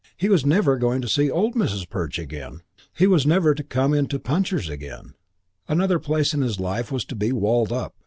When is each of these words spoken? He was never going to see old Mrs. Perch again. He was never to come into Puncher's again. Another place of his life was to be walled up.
He 0.17 0.29
was 0.29 0.43
never 0.43 0.79
going 0.79 0.99
to 1.03 1.07
see 1.07 1.29
old 1.29 1.53
Mrs. 1.53 1.87
Perch 1.87 2.17
again. 2.17 2.61
He 2.91 3.05
was 3.05 3.27
never 3.27 3.53
to 3.53 3.61
come 3.63 3.93
into 3.93 4.17
Puncher's 4.17 4.67
again. 4.67 5.13
Another 5.67 5.99
place 5.99 6.33
of 6.33 6.39
his 6.41 6.59
life 6.59 6.91
was 6.91 7.05
to 7.05 7.15
be 7.15 7.31
walled 7.31 7.71
up. 7.71 7.93